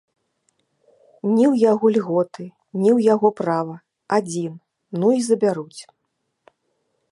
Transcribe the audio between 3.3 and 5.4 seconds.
права, адзін, ну і